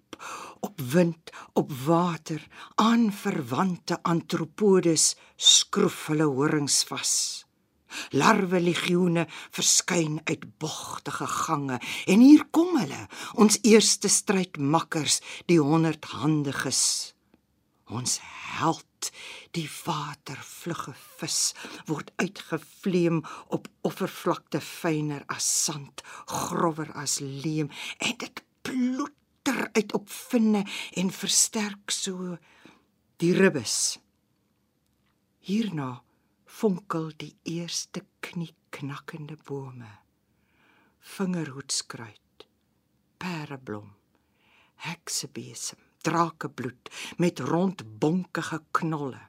op 0.59 0.81
wind, 0.81 1.31
op 1.53 1.71
water, 1.71 2.47
aan 2.75 3.13
verwante 3.15 3.99
antropodes 4.03 5.13
skroef 5.35 6.07
hulle 6.11 6.27
horings 6.27 6.81
vas. 6.89 7.13
Larwe 8.13 8.59
legioene 8.61 9.25
verskyn 9.55 10.19
uit 10.23 10.43
bogtige 10.61 11.27
gange 11.27 11.79
en 12.05 12.21
hier 12.21 12.43
kom 12.51 12.75
hulle, 12.77 13.05
ons 13.33 13.57
eerste 13.65 14.11
strydmakkers, 14.11 15.21
die 15.49 15.61
100handiges. 15.63 16.83
Ons 17.89 18.19
held, 18.59 18.85
die 19.57 19.67
watervlugge 19.85 20.93
vis 21.19 21.39
word 21.89 22.11
uitgevleem 22.21 23.21
op 23.55 23.69
oppervlakte 23.87 24.61
fyner 24.63 25.23
as 25.35 25.47
sand, 25.65 26.03
grower 26.25 26.91
as 27.03 27.19
leem 27.23 27.71
en 27.97 28.17
dit 28.23 28.43
ploeter 28.67 29.69
uit 29.73 29.93
op 29.97 30.09
vinne 30.09 30.65
en 30.99 31.11
versterk 31.21 31.91
so 31.95 32.37
die 33.19 33.33
ribbes. 33.35 33.97
Hierna 35.49 35.91
fonkel 36.45 37.11
die 37.17 37.33
eerste 37.43 38.03
knieknakkende 38.25 39.37
bome. 39.47 39.89
Vingerhoedskruid, 40.99 42.47
pereblom, 43.17 43.93
heksebesem, 44.85 45.88
drakebloed 46.09 46.89
met 47.17 47.39
rond 47.39 47.83
bonkige 47.99 48.61
knolle. 48.71 49.21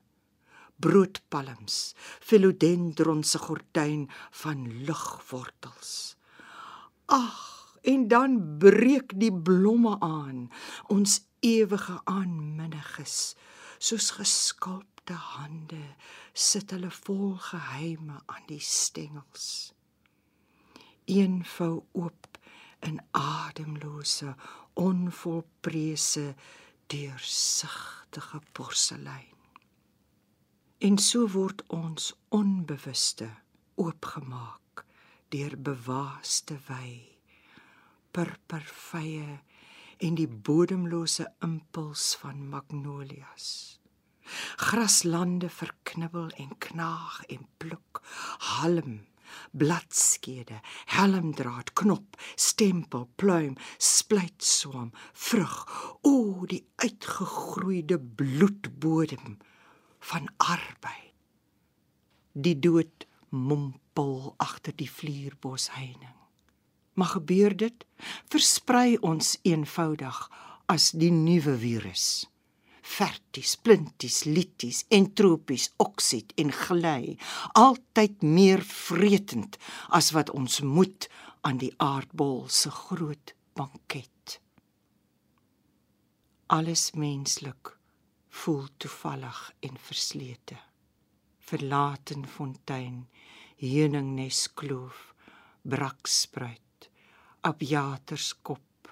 Broodpalms, 0.81 1.95
philodendron 2.25 3.25
se 3.25 3.39
gordyn 3.39 4.07
van 4.43 4.65
lugwortels. 4.89 6.17
Ag, 7.05 7.41
en 7.83 8.09
dan 8.09 8.39
breek 8.59 9.13
die 9.21 9.33
blomme 9.33 9.97
aan, 10.01 10.49
ons 10.89 11.21
ewige 11.45 12.01
aanminniges, 12.05 13.35
soos 13.79 14.11
geskulpte 14.17 15.17
hande 15.35 15.83
sit 16.33 16.73
hulle 16.73 16.93
vol 17.03 17.37
geheime 17.51 18.21
aan 18.27 18.47
die 18.49 18.63
stengels. 18.65 19.73
Een 21.11 21.41
vou 21.57 21.83
oop 21.93 22.39
in 22.87 23.01
ademlose, 23.17 24.35
onvolprese, 24.81 26.35
deursigtige 26.91 28.41
porselein. 28.53 29.37
En 30.79 30.99
so 30.99 31.29
word 31.29 31.63
ons 31.69 32.13
onbewuste 32.35 33.29
oopgemaak 33.75 34.85
deur 35.31 35.55
bewaaste 35.61 36.57
wy, 36.67 36.95
purpervye 38.11 39.41
en 40.01 40.17
die 40.19 40.29
bodemlose 40.29 41.29
impuls 41.45 42.15
van 42.23 42.49
magnolias. 42.49 43.47
Graslande 44.57 45.51
verknibbel 45.51 46.31
en 46.43 46.57
knaag 46.59 47.23
en 47.29 47.47
pluk, 47.63 48.03
halm 48.57 49.01
bladskede, 49.53 50.61
helmdraad, 50.95 51.73
knop, 51.73 52.17
stempel, 52.35 53.09
pluim, 53.17 53.57
splytswam, 53.79 54.91
vrug, 55.13 55.57
o 56.03 56.47
die 56.47 56.63
uitgegroeide 56.83 57.99
bloedbodem 57.99 59.39
van 60.13 60.31
arbeid. 60.37 61.15
Die 62.33 62.59
dood 62.59 63.07
mompel 63.29 64.35
agter 64.39 64.75
die 64.77 64.91
vlierbos 64.91 65.71
heining. 65.75 66.17
Maar 66.95 67.15
gebeur 67.19 67.57
dit, 67.57 67.87
versprei 68.31 68.99
ons 68.99 69.37
eenvoudig 69.43 70.19
as 70.71 70.91
die 70.95 71.11
nuwe 71.11 71.57
virus 71.59 72.30
verties, 72.91 73.55
plinties, 73.57 74.25
lities, 74.27 74.85
entropies, 74.91 75.69
oksid 75.83 76.35
en 76.41 76.53
gly, 76.55 77.17
altyd 77.59 78.23
meer 78.27 78.63
vretend 78.67 79.59
as 79.97 80.11
wat 80.17 80.33
ons 80.35 80.61
moet 80.67 81.09
aan 81.47 81.61
die 81.63 81.73
aardbol 81.81 82.49
se 82.53 82.71
groot 82.71 83.35
banket. 83.57 84.41
Alles 86.51 86.91
menslik 86.99 87.77
voel 88.43 88.67
toevallig 88.77 89.39
en 89.67 89.79
verslete. 89.79 90.59
Verlaten 91.51 92.27
fontein, 92.27 93.05
heuningnes 93.61 94.49
kloof, 94.55 95.15
brakspruit, 95.63 96.91
abjaterskop, 97.47 98.91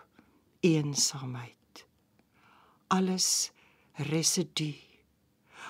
eensaamheid. 0.61 1.85
Alles 2.89 3.51
residu 3.99 4.75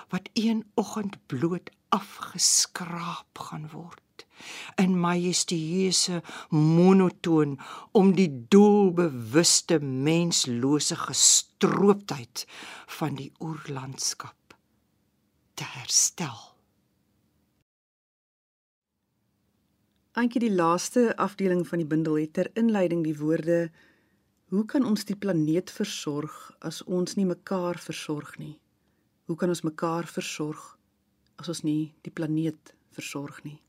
wat 0.09 0.29
een 0.33 0.65
oggend 0.73 1.17
bloot 1.25 1.69
afgeskraap 1.89 3.37
gaan 3.49 3.69
word 3.73 4.25
in 4.75 4.99
majestueuse 4.99 6.21
monotoon 6.49 7.57
om 7.91 8.11
die 8.15 8.29
doelbewuste 8.47 9.79
menslose 9.79 10.95
gestrooptheid 10.95 12.45
van 12.99 13.17
die 13.19 13.31
oerlandskap 13.43 14.55
te 15.59 15.67
herstel. 15.67 16.37
Antjie 20.19 20.41
die 20.47 20.55
laaste 20.55 21.11
afdeling 21.17 21.67
van 21.67 21.83
die 21.83 21.87
bundel 21.87 22.17
het 22.19 22.33
ter 22.33 22.49
inleiding 22.59 23.03
die 23.05 23.17
woorde 23.19 23.69
Hoe 24.49 24.63
kan 24.65 24.81
ons 24.81 25.03
die 25.05 25.13
planeet 25.13 25.69
versorg 25.69 26.33
as 26.65 26.79
ons 26.89 27.13
nie 27.19 27.25
mekaar 27.29 27.77
versorg 27.77 28.31
nie? 28.41 28.55
Hoe 29.29 29.35
kan 29.37 29.51
ons 29.53 29.61
mekaar 29.61 30.07
versorg 30.09 30.63
as 31.37 31.51
ons 31.53 31.61
nie 31.61 31.91
die 32.01 32.09
planeet 32.09 32.71
versorg 32.97 33.43
nie? 33.45 33.59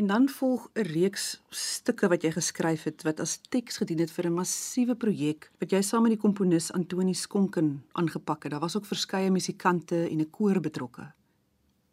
En 0.00 0.08
dan 0.08 0.30
volg 0.32 0.70
'n 0.72 0.88
reeks 0.94 1.42
stukke 1.50 2.08
wat 2.08 2.24
jy 2.24 2.32
geskryf 2.32 2.88
het 2.88 3.04
wat 3.04 3.20
as 3.20 3.36
teks 3.52 3.76
gedien 3.76 4.00
het 4.00 4.10
vir 4.10 4.30
'n 4.30 4.38
massiewe 4.40 4.94
projek 4.96 5.52
wat 5.60 5.72
jy 5.72 5.82
saam 5.82 6.02
met 6.02 6.16
die 6.16 6.24
komponis 6.24 6.72
Antoni 6.72 7.14
Skonken 7.14 7.84
aangepak 7.92 8.42
het. 8.42 8.52
Daar 8.52 8.64
was 8.64 8.76
ook 8.76 8.86
verskeie 8.86 9.30
musikante 9.30 10.08
en 10.08 10.20
'n 10.20 10.30
koor 10.30 10.60
betrokke. 10.60 11.12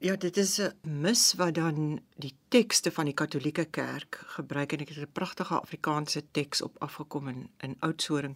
Ja, 0.06 0.16
dit 0.16 0.38
is 0.38 0.60
'n 0.62 0.72
mis 0.82 1.34
wat 1.34 1.54
dan 1.54 2.00
die 2.16 2.36
tekste 2.48 2.92
van 2.92 3.06
die 3.06 3.14
Katolieke 3.14 3.66
Kerk 3.66 4.24
gebruik 4.28 4.72
en 4.72 4.80
ek 4.80 4.90
het 4.90 4.98
'n 4.98 5.12
pragtige 5.12 5.60
Afrikaanse 5.60 6.24
teks 6.32 6.62
op 6.62 6.76
afgekom 6.80 7.28
in 7.28 7.50
in 7.58 7.76
Oudtshoorn 7.80 8.36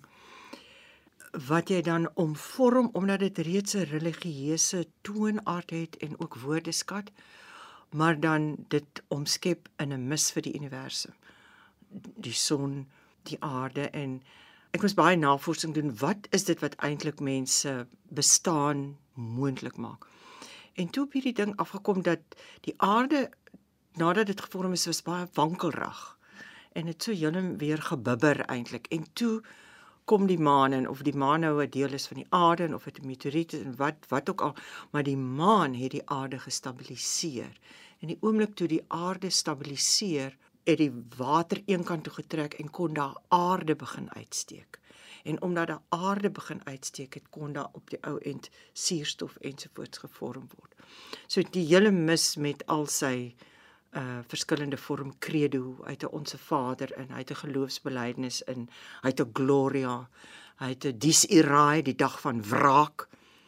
wat 1.47 1.69
jy 1.69 1.81
dan 1.81 2.09
omvorm 2.13 2.89
omdat 2.93 3.19
dit 3.19 3.37
reeds 3.37 3.73
'n 3.73 3.83
religieuse 3.83 4.87
toonaard 5.01 5.69
het 5.69 5.97
en 5.97 6.19
ook 6.19 6.35
woordeskat 6.35 7.11
maar 7.89 8.19
dan 8.19 8.55
dit 8.67 9.03
omskep 9.07 9.69
in 9.77 9.93
'n 9.93 10.07
mis 10.07 10.31
vir 10.31 10.41
die 10.41 10.55
universum. 10.55 11.13
Die 12.15 12.33
son 12.33 12.89
die 13.23 13.37
aarde 13.39 13.89
en 13.89 14.23
ek 14.71 14.81
moes 14.81 14.93
baie 14.93 15.17
navorsing 15.17 15.73
doen 15.73 15.97
wat 15.97 16.27
is 16.29 16.43
dit 16.43 16.59
wat 16.59 16.75
eintlik 16.75 17.19
mense 17.19 17.87
bestaan 18.07 18.97
moontlik 19.13 19.77
maak 19.77 20.09
En 20.73 20.89
toe 20.89 21.03
het 21.03 21.13
hierdie 21.13 21.33
ding 21.33 21.55
afgekom 21.55 22.01
dat 22.01 22.19
die 22.61 22.73
aarde 22.77 23.29
nadat 23.93 24.25
dit 24.25 24.41
gevorm 24.41 24.71
is, 24.71 24.85
was 24.85 25.01
baie 25.01 25.27
wankelrig. 25.33 26.17
En 26.71 26.85
dit 26.85 27.03
so 27.03 27.11
heen 27.11 27.57
weer 27.57 27.81
gebibber 27.81 28.45
eintlik. 28.45 28.87
En 28.87 29.05
toe 29.13 29.41
kom 30.05 30.25
die 30.27 30.39
maan 30.39 30.71
en 30.71 30.89
of 30.89 31.01
die 31.05 31.15
maan 31.15 31.39
nou 31.39 31.63
'n 31.63 31.69
deel 31.69 31.93
is 31.93 32.07
van 32.07 32.17
die 32.17 32.29
aarde 32.29 32.63
en 32.63 32.75
of 32.75 32.83
dit 32.83 32.99
'n 33.01 33.05
meteoriet 33.05 33.53
is 33.53 33.63
en 33.63 33.75
wat 33.75 34.05
wat 34.07 34.29
ook 34.29 34.41
al, 34.41 34.55
maar 34.91 35.03
die 35.03 35.17
maan 35.17 35.73
het 35.73 35.91
die 35.91 36.09
aarde 36.09 36.39
gestabiliseer. 36.39 37.59
En 37.99 38.07
die 38.07 38.17
oomblik 38.19 38.55
toe 38.55 38.67
die 38.67 38.85
aarde 38.87 39.29
stabiliseer, 39.29 40.37
het 40.63 40.77
die 40.77 40.93
water 41.17 41.61
eenkant 41.65 42.03
toe 42.03 42.13
getrek 42.13 42.53
en 42.53 42.69
kon 42.69 42.93
daar 42.93 43.17
aarde 43.27 43.75
begin 43.75 44.13
uitsteek 44.13 44.79
en 45.23 45.41
omdat 45.41 45.67
daar 45.67 45.81
aarde 45.89 46.29
begin 46.29 46.61
uitsteek 46.63 47.13
het 47.13 47.29
kon 47.29 47.53
daar 47.53 47.69
op 47.71 47.89
die 47.89 47.99
ou 48.01 48.17
end 48.17 48.49
suurstof 48.73 49.35
ensovoorts 49.35 49.97
gevorm 49.97 50.47
word. 50.57 50.75
So 51.27 51.41
die 51.41 51.65
hele 51.65 51.91
mis 51.91 52.35
met 52.35 52.65
al 52.65 52.87
sy 52.87 53.35
uh 53.91 54.19
verskillende 54.27 54.77
vorm 54.77 55.13
credo 55.19 55.77
uit 55.83 56.03
'n 56.03 56.13
onsse 56.13 56.37
Vader 56.37 56.97
in, 56.97 57.09
hy 57.11 57.17
het 57.17 57.31
'n 57.31 57.35
geloofsbelijdenis 57.35 58.41
in, 58.41 58.69
hy 59.01 59.09
het 59.09 59.21
'n 59.21 59.29
gloria, 59.33 60.09
hy 60.57 60.69
het 60.69 60.85
'n 60.85 60.97
dis 60.97 61.25
irae 61.25 61.81
die 61.81 61.95
dag 61.95 62.21
van 62.21 62.43
wraak 62.43 63.07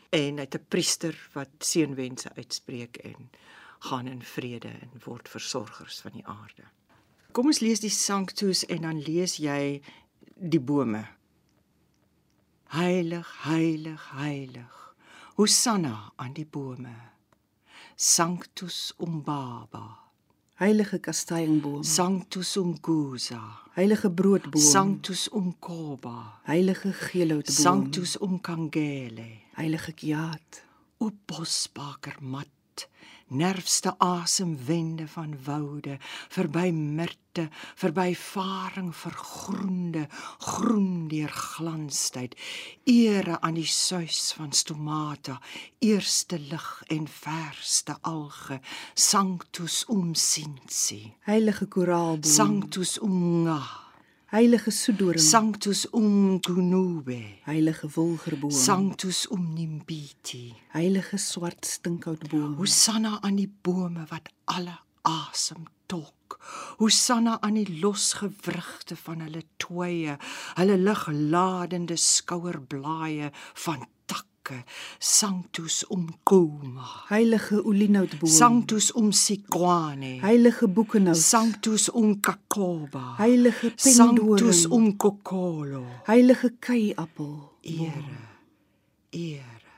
en 0.10 0.38
hy 0.38 0.44
het 0.44 0.56
'n 0.56 0.66
priester 0.68 1.30
wat 1.34 1.50
seënwense 1.60 2.36
uitspreek 2.36 2.98
en 2.98 3.30
gaan 3.80 4.08
in 4.08 4.22
vrede 4.22 4.68
en 4.68 5.02
word 5.04 5.30
versorgers 5.30 6.02
van 6.02 6.12
die 6.12 6.26
aarde. 6.26 6.64
Kom 7.32 7.46
ons 7.46 7.60
lees 7.60 7.80
die 7.80 7.90
sanctus 7.90 8.66
en 8.66 8.82
dan 8.82 9.02
lees 9.02 9.38
jy 9.38 9.82
die 10.36 10.60
bome 10.60 11.06
Heilig, 12.72 13.28
heilig, 13.44 14.00
heilig. 14.16 14.96
Hosanna 15.36 16.14
aan 16.16 16.32
die 16.34 16.46
bome. 16.46 16.96
Sanctus 17.96 18.94
umbaba. 18.98 20.00
Heilige 20.56 21.00
kastanjeboom. 21.00 21.84
Sanctus 21.84 22.56
umgusa. 22.58 23.42
Heilige 23.76 24.10
broodboom. 24.10 24.64
Sanctus 24.64 25.28
umkoba. 25.28 26.40
Heilige 26.48 26.94
geelhoutboom. 26.94 27.58
Sanctus 27.58 28.16
umkangele. 28.18 29.28
Heilige 29.58 29.92
kiaat. 29.92 30.64
O 30.98 31.12
bosbaker 31.28 32.16
mat 32.22 32.61
nerfste 33.32 33.96
asemwende 33.98 35.08
van 35.08 35.36
woude 35.44 35.98
verby 36.30 36.72
mirte 36.72 37.48
verby 37.80 38.16
faring 38.16 38.92
vergroende 38.96 40.08
groen 40.38 41.08
deur 41.08 41.32
glanstyd 41.32 42.36
ere 42.84 43.40
aan 43.42 43.60
die 43.60 43.68
suis 43.68 44.34
van 44.38 44.52
stomata 44.52 45.40
eerste 45.80 46.40
lig 46.40 46.70
en 46.88 47.08
verste 47.08 47.96
alge 48.02 48.60
sanctus 48.94 49.84
um 49.88 50.14
sinsi 50.16 51.16
heilige 51.30 51.66
koraalboom. 51.68 52.34
Sanctus 52.34 52.98
unga 53.02 53.91
Heilige 54.32 54.72
soedoring. 54.72 55.20
Sanctus 55.20 55.86
umgunube. 55.92 57.20
Heilige 57.44 57.90
wilgerboom. 57.96 58.52
Sanctus 58.52 59.26
umnimbiti. 59.28 60.54
Heilige 60.72 61.18
swart 61.18 61.66
stinkhoutboom. 61.66 62.54
Hosanna 62.56 63.18
aan 63.22 63.36
die 63.36 63.50
bome 63.62 64.06
wat 64.08 64.32
alle 64.46 64.78
asem 65.04 65.66
tolk. 65.92 66.40
Hosanna 66.80 67.42
aan 67.42 67.60
die 67.60 67.80
losgewrigte 67.82 68.96
van 69.04 69.20
hulle 69.26 69.44
tooie, 69.60 70.16
hulle 70.56 70.78
ligladende 70.80 72.00
skouerblaaie 72.00 73.34
van 73.66 73.84
takke. 74.42 74.64
Sanctus 75.00 75.84
umkuma. 75.90 77.06
Heilige 77.10 77.62
olienoutboom. 77.66 78.32
Sanctus 78.32 78.92
umsikwane. 78.92 80.22
Heilige 80.22 80.68
boekenhout. 80.68 81.18
Sanctus 81.18 81.90
umkakoba. 81.90 83.16
Heilige 83.18 83.74
Sanctus 83.78 84.64
pendoring. 84.64 84.72
umkokolo. 84.72 85.86
Heilige 86.08 86.50
keiappel. 86.60 87.50
Ere, 87.64 88.18
ere, 89.12 89.74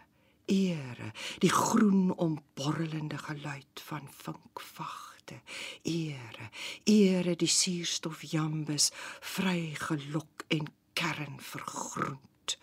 ere, 0.48 1.12
die 1.42 1.50
groen 1.50 2.14
omborrelende 2.16 3.18
geluid 3.18 3.82
van 3.88 4.08
vinkvagte. 4.26 5.42
Ere, 5.84 6.50
ere 6.86 7.36
die 7.36 7.48
suurstofjambes 7.48 8.92
vry 9.22 9.74
gelok 9.80 10.46
en 10.48 10.68
kern 10.94 11.40
vergroend. 11.40 12.58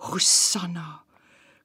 Hosanna, 0.00 1.02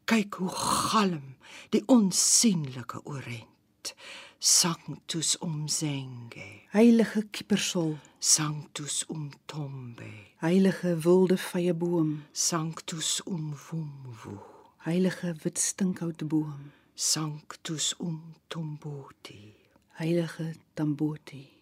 kyk 0.06 0.36
hoe 0.40 0.52
galm 0.52 1.36
die 1.74 1.84
onsigbare 1.88 3.02
orent. 3.04 3.96
Sanctus 4.40 5.38
umzenge, 5.42 6.46
Heilige 6.74 7.24
kiepersol. 7.32 7.96
Sanctus 8.20 9.04
umtombe, 9.08 10.12
Heilige 10.42 10.98
wilde 11.06 11.38
vyeboom. 11.38 12.26
Sanctus 12.34 13.22
umvumvu. 13.26 14.38
Heilige 14.86 15.36
wit 15.44 15.60
stinkhoutboom. 15.60 16.72
Sanctus 16.96 17.94
um 18.00 18.36
tomboti 18.48 19.56
Heilige 20.00 20.56
tamboti. 20.76 21.56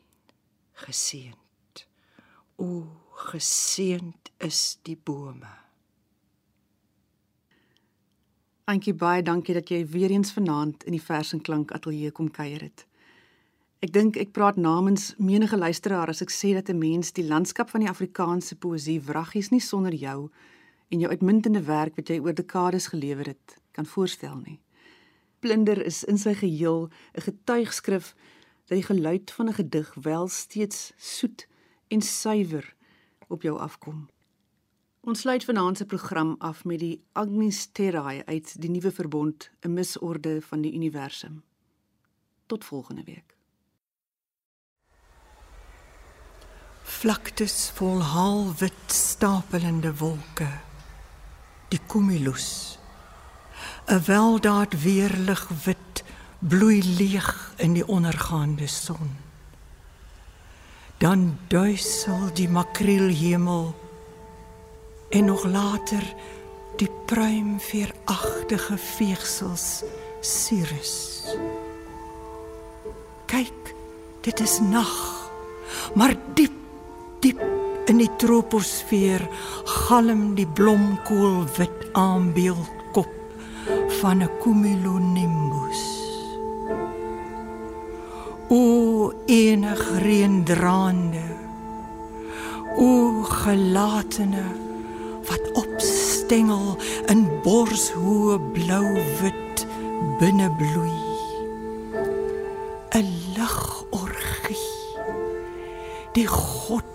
geseend. 0.73 1.87
O 2.57 2.85
geseend 3.31 4.31
is 4.39 4.79
die 4.83 4.95
bome. 4.95 5.62
Antjie 8.63 8.93
baie 8.95 9.19
dankie 9.19 9.51
dat 9.57 9.67
jy 9.67 9.81
weer 9.91 10.11
eens 10.15 10.29
vanaand 10.31 10.85
in 10.87 10.95
die 10.95 11.03
Vers 11.03 11.33
en 11.35 11.41
Klank 11.43 11.73
Ateljee 11.75 12.13
kom 12.15 12.29
kuier 12.31 12.61
het. 12.63 12.85
Ek 13.83 13.91
dink 13.91 14.15
ek 14.15 14.31
praat 14.31 14.55
namens 14.55 15.09
menige 15.19 15.59
luisteraar 15.59 16.07
as 16.07 16.23
ek 16.23 16.31
sê 16.31 16.53
dat 16.55 16.69
'n 16.71 16.79
mens 16.79 17.11
die 17.11 17.27
landskap 17.27 17.69
van 17.69 17.83
die 17.83 17.89
Afrikaanse 17.89 18.55
poësie 18.55 19.01
wraggies 19.03 19.51
nie 19.51 19.59
sonder 19.59 19.93
jou 19.93 20.29
en 20.89 20.99
jou 20.99 21.11
uitmuntende 21.11 21.63
werk 21.67 21.95
wat 21.95 22.07
jy 22.07 22.19
oor 22.19 22.33
dekades 22.33 22.87
gelewer 22.87 23.27
het 23.27 23.59
kan 23.73 23.85
voorstel 23.85 24.39
nie. 24.45 24.59
Blinder 25.41 25.85
is 25.85 26.03
in 26.03 26.17
sy 26.17 26.33
geheel 26.33 26.89
'n 27.17 27.21
getuigskrif 27.21 28.15
dat 28.67 28.77
die 28.79 28.87
geluid 28.87 29.31
van 29.31 29.47
'n 29.49 29.59
gedig 29.59 29.93
wel 29.93 30.27
steeds 30.27 30.93
soet 30.97 31.47
en 31.89 32.01
suiwer 32.01 32.75
op 33.27 33.41
jou 33.41 33.59
afkom. 33.59 34.07
Ons 35.03 35.19
sluit 35.19 35.43
vanaand 35.43 35.77
se 35.77 35.85
program 35.85 36.35
af 36.39 36.61
met 36.63 36.79
die 36.79 37.01
Agnes 37.11 37.65
Terrae 37.75 38.21
uit 38.25 38.53
die 38.61 38.69
Nuwe 38.71 38.91
Verbond, 38.91 39.49
'n 39.61 39.73
misorde 39.73 40.41
van 40.41 40.61
die 40.61 40.73
universum. 40.73 41.43
Tot 42.45 42.65
volgende 42.65 43.03
week. 43.03 43.35
Vlaktes 46.83 47.69
vol 47.69 48.01
halwit 48.01 48.83
stapelende 48.87 49.97
wolke. 49.97 50.47
Die 51.67 51.79
cumulus. 51.87 52.79
'n 53.85 54.03
Weldaad 54.05 54.81
weerlig 54.81 55.47
wit 55.65 56.03
bloei 56.39 56.83
leeg 56.97 57.53
in 57.57 57.73
die 57.73 57.87
ondergaande 57.87 58.67
son. 58.67 59.15
Dan 60.97 61.37
duisel 61.47 62.33
die 62.33 62.49
makrielhemel 62.49 63.82
en 65.13 65.25
nog 65.25 65.45
later 65.45 66.13
die 66.75 66.89
pruimveeragtige 67.05 68.77
veegsels 68.77 69.83
Sirius. 70.21 70.95
Kyk, 73.29 73.73
dit 74.25 74.39
is 74.41 74.57
nag, 74.65 74.93
maar 75.93 76.15
diep 76.33 76.57
diep 77.21 77.43
in 77.91 78.01
die 78.01 78.09
troposfeer 78.17 79.21
galm 79.85 80.33
die 80.35 80.47
blomkoolwit 80.47 81.85
aanbeeldkop 81.93 83.13
van 84.01 84.23
'n 84.23 84.31
cumulonimbus. 84.41 85.83
O 88.49 89.13
enig 89.25 89.81
reendraande, 90.01 91.27
o 92.75 93.23
gelatene 93.23 94.62
opstengel 96.33 96.77
in 97.11 97.27
borshoë 97.45 98.39
blou-wit 98.55 99.67
binne 100.19 100.49
bloei. 100.57 101.01
'n 102.91 103.07
Ligorgie. 103.35 104.57
Die 106.13 106.27
godganse 106.27 106.92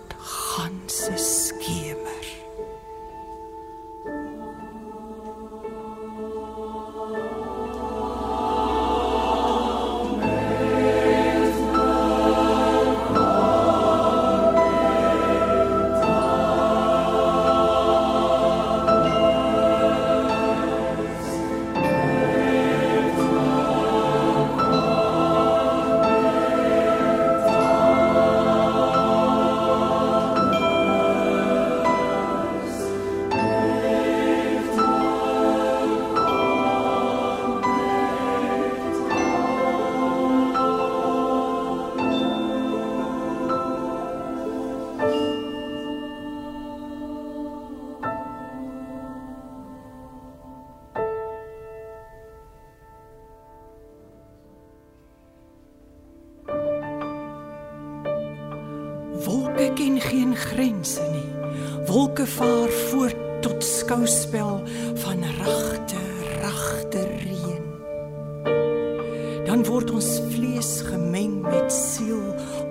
Dan 69.49 69.63
word 69.65 69.89
ons 69.89 70.07
vlees 70.29 70.83
gemeng 70.85 71.39
met 71.41 71.71
siel, 71.73 72.21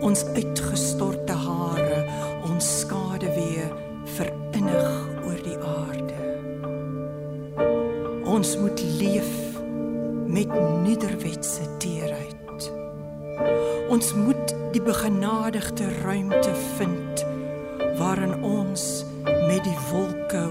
ons 0.07 0.21
uitgestorte 0.37 1.35
hare, 1.35 2.05
ons 2.47 2.69
skade 2.85 3.33
weer 3.35 3.73
verinnig 4.15 5.25
oor 5.27 5.41
die 5.43 5.57
aarde. 5.59 6.21
Ons 8.31 8.55
moet 8.63 8.85
leef 9.01 9.33
met 10.31 10.55
nederwetse 10.85 11.67
teerheid. 11.83 12.71
Ons 13.91 14.15
moet 14.15 14.55
die 14.71 14.85
begenadigde 14.85 15.91
ruimte 16.05 16.55
vind 16.79 17.27
waarin 17.99 18.39
ons 18.47 19.03
met 19.27 19.67
die 19.67 19.79
wolke 19.91 20.47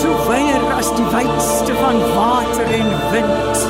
so 0.00 0.08
weier 0.28 0.62
as 0.78 0.88
die 0.96 1.06
wydste 1.12 1.74
van 1.76 1.98
water 2.14 2.68
en 2.78 2.92
wind. 3.12 3.64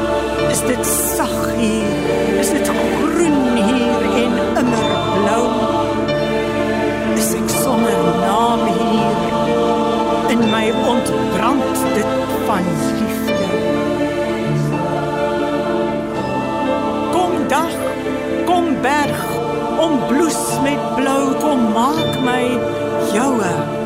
Is 0.51 0.61
dit 0.67 0.87
sag 0.87 1.35
hier, 1.59 1.89
is 2.39 2.53
dit 2.55 2.71
groen 2.71 3.57
hier 3.57 4.05
en 4.21 4.37
immer 4.63 4.93
blou. 5.17 5.43
Is 7.17 7.33
ek 7.39 7.51
sonder 7.51 8.07
naam 8.21 8.63
hier, 8.69 9.19
in 10.37 10.47
my 10.53 10.67
ontbrand 10.93 11.83
dit 11.97 12.15
van 12.47 12.71
liefde. 13.01 13.51
Kom 17.17 17.37
dag, 17.57 17.75
kom 18.47 18.71
berg, 18.87 19.27
om 19.83 19.99
bloes 20.07 20.41
met 20.63 20.89
blou, 20.95 21.21
kom 21.43 21.69
maak 21.75 22.23
my 22.23 22.43
joue 23.11 23.80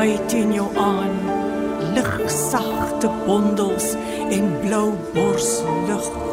My 0.00 0.16
teen 0.32 0.52
jou 0.56 0.64
aan, 0.80 1.10
lig 1.92 2.08
sagte 2.32 3.10
bondels 3.26 3.90
en 4.32 4.46
blou 4.62 4.94
borslug 5.12 6.29